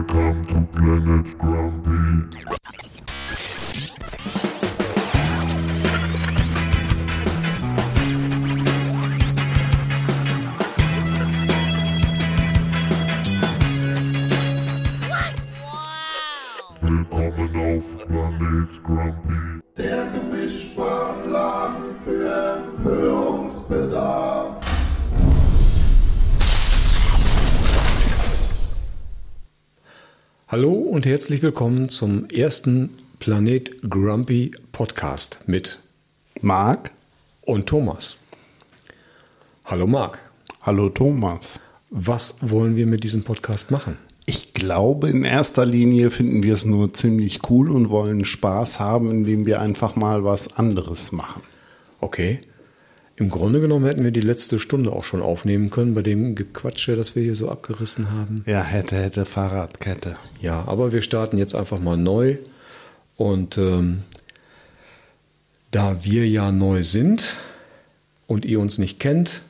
[0.00, 1.90] Welcome to Planet Grumpy.
[16.80, 19.60] Willkommen auf Planet Grumpy.
[19.76, 21.29] Der Gemischtwarenladen
[30.50, 32.90] Hallo und herzlich willkommen zum ersten
[33.20, 35.78] Planet Grumpy Podcast mit
[36.40, 36.90] Marc?
[37.42, 38.16] und Thomas.
[39.64, 40.18] Hallo Marc,
[40.62, 41.60] Hallo Thomas.
[41.90, 43.96] was wollen wir mit diesem Podcast machen?
[44.26, 49.08] Ich glaube, in erster Linie finden wir es nur ziemlich cool und wollen Spaß haben,
[49.08, 51.42] indem wir einfach mal was anderes machen.
[52.00, 52.40] Okay,
[53.20, 56.96] im Grunde genommen hätten wir die letzte Stunde auch schon aufnehmen können bei dem Gequatsche,
[56.96, 58.36] das wir hier so abgerissen haben.
[58.46, 60.16] Ja, hätte, hätte Fahrradkette.
[60.40, 62.38] Ja, aber wir starten jetzt einfach mal neu
[63.18, 64.04] und ähm,
[65.70, 67.36] da wir ja neu sind
[68.26, 69.42] und ihr uns nicht kennt,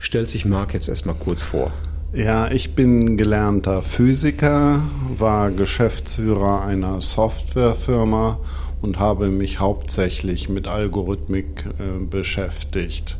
[0.00, 1.70] stellt sich Marc jetzt erstmal kurz vor.
[2.12, 4.82] Ja, ich bin gelernter Physiker,
[5.16, 8.40] war Geschäftsführer einer Softwarefirma
[8.86, 13.18] und habe mich hauptsächlich mit Algorithmik äh, beschäftigt.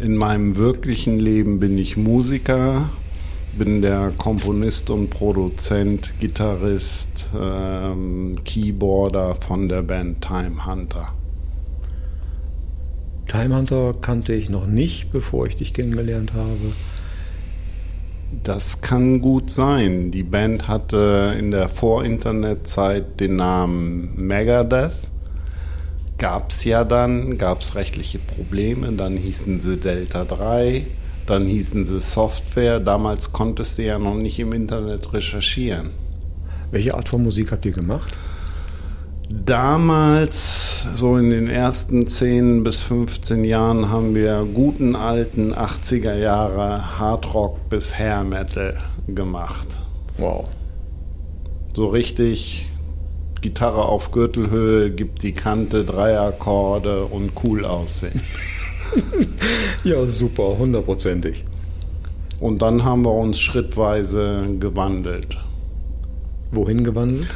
[0.00, 2.90] In meinem wirklichen Leben bin ich Musiker,
[3.56, 11.12] bin der Komponist und Produzent, Gitarrist, ähm, Keyboarder von der Band Time Hunter.
[13.26, 16.72] Time Hunter kannte ich noch nicht, bevor ich dich kennengelernt habe.
[18.42, 20.10] Das kann gut sein.
[20.10, 25.10] Die Band hatte in der Vor-Internet-Zeit den Namen Megadeth.
[26.18, 28.92] Gab es ja dann, gab es rechtliche Probleme.
[28.92, 30.86] Dann hießen sie Delta 3,
[31.26, 32.80] dann hießen sie Software.
[32.80, 35.90] Damals konntest du ja noch nicht im Internet recherchieren.
[36.70, 38.16] Welche Art von Musik habt ihr gemacht?
[39.28, 46.98] Damals, so in den ersten 10 bis 15 Jahren, haben wir guten alten 80er Jahre
[46.98, 48.76] Hardrock bis Hair Metal
[49.08, 49.76] gemacht.
[50.18, 50.48] Wow.
[51.74, 52.70] so richtig
[53.42, 58.20] Gitarre auf Gürtelhöhe, gibt die Kante, drei Akkorde und cool aussehen.
[59.84, 61.44] Ja, super, hundertprozentig.
[62.40, 65.36] Und dann haben wir uns schrittweise gewandelt.
[66.50, 67.28] Wohin gewandelt?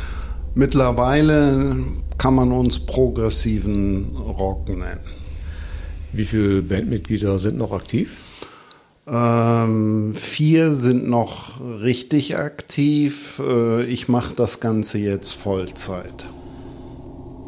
[0.55, 1.77] Mittlerweile
[2.19, 5.01] kann man uns progressiven Rock nennen.
[6.13, 8.17] Wie viele Bandmitglieder sind noch aktiv?
[9.07, 13.41] Ähm, vier sind noch richtig aktiv.
[13.45, 16.27] Äh, ich mache das Ganze jetzt Vollzeit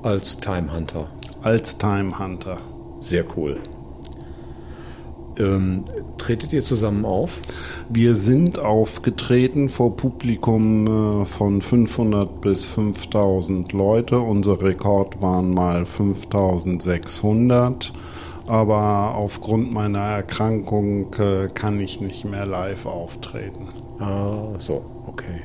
[0.02, 1.10] Als Time Hunter.
[1.42, 2.58] als Time Hunter.
[3.00, 3.60] Sehr cool.
[5.38, 5.84] Ähm,
[6.18, 7.40] tretet ihr zusammen auf?
[7.88, 14.18] Wir sind aufgetreten vor Publikum äh, von 500 bis 5000 Leute.
[14.18, 17.92] Unser Rekord waren mal 5600.
[18.46, 23.68] Aber aufgrund meiner Erkrankung äh, kann ich nicht mehr live auftreten.
[24.00, 25.42] Ah, so, okay.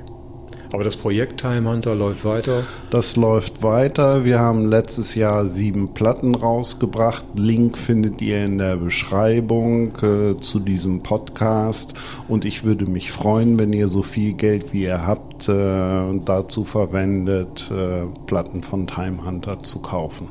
[0.73, 2.63] Aber das Projekt Time Hunter läuft weiter.
[2.89, 4.25] Das läuft weiter.
[4.25, 7.25] Wir haben letztes Jahr sieben Platten rausgebracht.
[7.35, 11.93] Link findet ihr in der Beschreibung äh, zu diesem Podcast.
[12.27, 16.65] Und ich würde mich freuen, wenn ihr so viel Geld wie ihr habt äh, dazu
[16.65, 20.27] verwendet, äh, Platten von Time Hunter zu kaufen.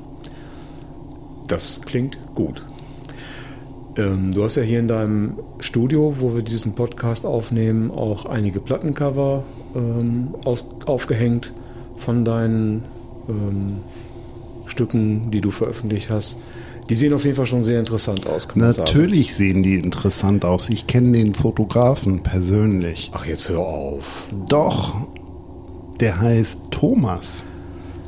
[1.49, 2.63] Das klingt gut.
[3.97, 8.61] Ähm, du hast ja hier in deinem Studio, wo wir diesen Podcast aufnehmen, auch einige
[8.61, 9.45] Plattencover
[9.77, 11.53] ähm, aus, aufgehängt
[11.97, 12.85] von deinen
[13.29, 13.79] ähm,
[14.67, 16.37] Stücken, die du veröffentlicht hast.
[16.89, 18.47] Die sehen auf jeden Fall schon sehr interessant aus.
[18.55, 20.69] Natürlich sehen die interessant aus.
[20.69, 23.11] Ich kenne den Fotografen persönlich.
[23.13, 24.29] Ach, jetzt hör auf.
[24.49, 24.95] Doch,
[26.01, 27.45] der heißt Thomas.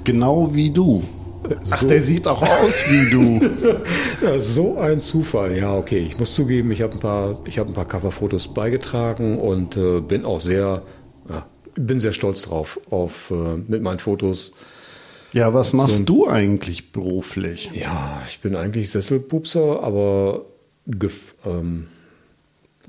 [0.04, 1.02] Genau wie du.
[1.44, 3.40] Ach, So- der sieht auch aus wie du.
[4.22, 5.56] Ja, so ein Zufall.
[5.56, 5.98] Ja, okay.
[5.98, 10.00] Ich muss zugeben, ich habe ein paar, ich habe ein paar Coverfotos beigetragen und äh,
[10.00, 10.82] bin auch sehr,
[11.28, 11.46] ja,
[11.86, 14.52] bin sehr stolz drauf, auf äh, mit meinen Fotos.
[15.32, 17.70] Ja, was machst So- du eigentlich beruflich?
[17.74, 20.42] Ja, ich bin eigentlich Sesselpupser, aber
[20.86, 21.88] gef ähm,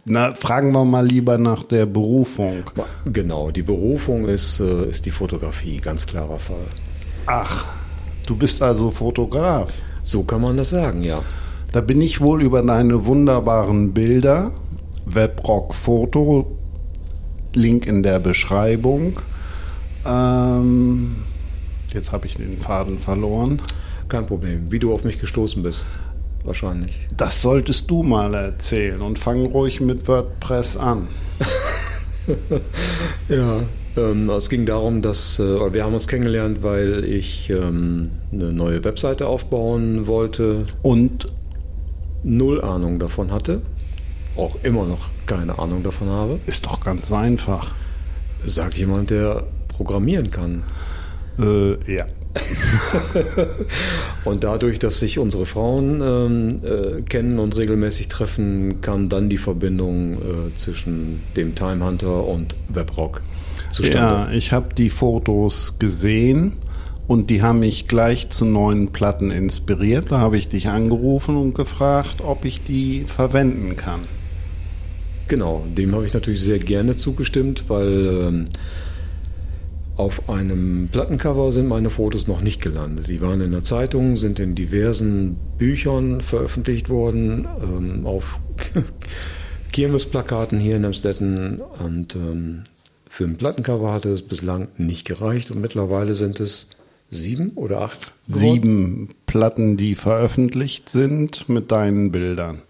[0.06, 2.63] Na, fragen wir mal lieber nach der Berufung.
[3.12, 3.52] genau.
[3.52, 6.66] Die Berufung ist äh, ist die Fotografie, ganz klarer Fall.
[7.25, 7.66] Ach,
[8.25, 9.72] du bist also Fotograf.
[10.04, 11.22] So kann man das sagen, ja.
[11.74, 14.54] Da bin ich wohl über deine wunderbaren Bilder,
[15.06, 16.58] Webrock Foto,
[17.60, 19.20] Link in der Beschreibung.
[20.06, 21.18] Ähm,
[21.94, 23.62] jetzt habe ich den Faden verloren.
[24.08, 24.72] Kein Problem.
[24.72, 25.86] Wie du auf mich gestoßen bist,
[26.44, 27.08] wahrscheinlich.
[27.16, 31.08] Das solltest du mal erzählen und fang ruhig mit WordPress an.
[33.28, 33.62] Ja,
[33.98, 38.84] Ähm, es ging darum, dass äh, wir haben uns kennengelernt, weil ich ähm, eine neue
[38.84, 40.64] Webseite aufbauen wollte.
[40.82, 41.28] Und
[42.24, 43.62] null Ahnung davon hatte.
[44.39, 46.39] Auch immer noch keine Ahnung davon habe.
[46.47, 47.71] ist doch ganz einfach.
[48.45, 50.63] Sagt jemand, der programmieren kann.
[51.38, 52.06] Äh, ja.
[54.24, 59.38] Und dadurch, dass sich unsere Frauen ähm, äh, kennen und regelmäßig treffen, kam dann die
[59.38, 63.21] Verbindung äh, zwischen dem Time Hunter und Webrock
[63.71, 64.31] zustande.
[64.31, 66.53] Ja, ich habe die Fotos gesehen
[67.07, 70.12] und die haben mich gleich zu neuen Platten inspiriert.
[70.12, 74.01] Da habe ich dich angerufen und gefragt, ob ich die verwenden kann.
[75.30, 78.50] Genau, dem habe ich natürlich sehr gerne zugestimmt, weil ähm,
[79.96, 83.10] auf einem Plattencover sind meine Fotos noch nicht gelandet.
[83.10, 88.40] Die waren in der Zeitung, sind in diversen Büchern veröffentlicht worden, ähm, auf
[89.72, 92.64] Kirmesplakaten hier in Amstetten und ähm,
[93.08, 96.70] für ein Plattencover hatte es bislang nicht gereicht und mittlerweile sind es
[97.12, 98.14] sieben oder acht.
[98.25, 98.40] geworden.
[98.40, 102.62] Sieben Platten, die veröffentlicht sind mit deinen Bildern.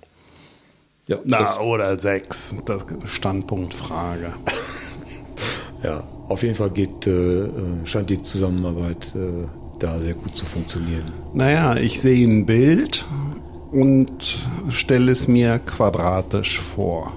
[1.09, 2.55] Ja, Na, oder sechs.
[2.65, 4.33] Das ist Standpunktfrage.
[5.83, 7.49] ja, auf jeden Fall geht, äh, äh,
[7.85, 9.47] scheint die Zusammenarbeit äh,
[9.79, 11.11] da sehr gut zu funktionieren.
[11.33, 13.07] Naja, ich sehe ein Bild
[13.71, 14.11] und
[14.69, 17.13] stelle es mir quadratisch vor.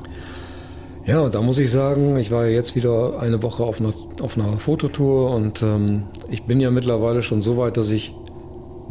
[1.05, 3.93] Ja, da muss ich sagen, ich war ja jetzt wieder eine Woche auf einer,
[4.23, 8.15] auf einer Fototour und ähm, ich bin ja mittlerweile schon so weit, dass ich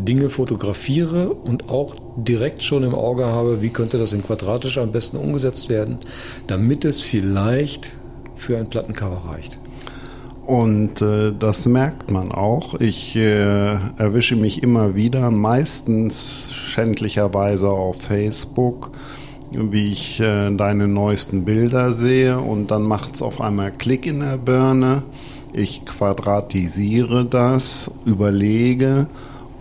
[0.06, 4.92] Dinge fotografiere und auch direkt schon im Auge habe, wie könnte das in quadratisch am
[4.92, 6.00] besten umgesetzt werden,
[6.48, 7.92] damit es vielleicht
[8.36, 9.60] für ein Plattencover reicht.
[10.46, 12.80] Und äh, das merkt man auch.
[12.80, 18.92] Ich äh, erwische mich immer wieder, meistens schändlicherweise auf Facebook,
[19.52, 24.22] wie ich äh, deine neuesten Bilder sehe und dann macht es auf einmal Klick in
[24.22, 25.04] der Birne.
[25.54, 29.08] Ich quadratisiere das, überlege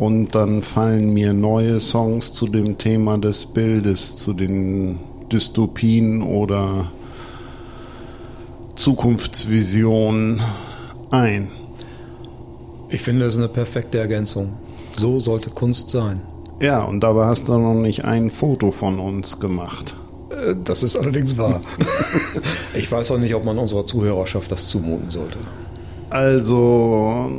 [0.01, 4.99] und dann fallen mir neue Songs zu dem Thema des Bildes, zu den
[5.31, 6.91] Dystopien oder
[8.77, 10.41] Zukunftsvisionen
[11.11, 11.51] ein.
[12.89, 14.55] Ich finde, das ist eine perfekte Ergänzung.
[14.97, 16.23] So sollte Kunst sein.
[16.63, 19.95] Ja, und dabei hast du noch nicht ein Foto von uns gemacht.
[20.31, 21.61] Äh, Das ist allerdings wahr.
[22.75, 25.39] ich weiß auch nicht, ob man unserer Zuhörerschaft das zumuten sollte.
[26.09, 27.31] Also,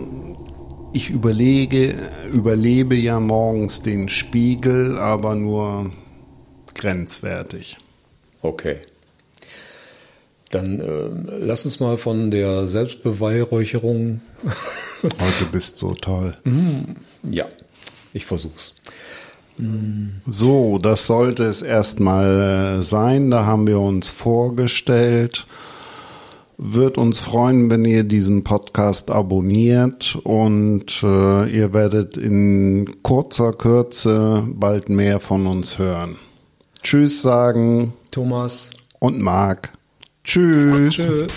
[0.93, 5.91] ich überlege, überlebe ja morgens den Spiegel, aber nur
[6.73, 7.77] grenzwertig.
[8.41, 8.77] Okay.
[10.49, 14.21] Dann äh, lass uns mal von der Selbstbeweihräucherung.
[15.03, 16.37] Heute bist so toll.
[17.23, 17.47] ja,
[18.13, 18.75] ich versuch's.
[20.27, 23.29] So, das sollte es erstmal äh, sein.
[23.31, 25.45] Da haben wir uns vorgestellt.
[26.63, 34.47] Wird uns freuen, wenn ihr diesen Podcast abonniert und äh, ihr werdet in kurzer Kürze
[34.53, 36.17] bald mehr von uns hören.
[36.83, 38.69] Tschüss sagen Thomas.
[38.99, 39.73] und Marc.
[40.23, 40.93] Tschüss.
[40.97, 41.27] Tschö.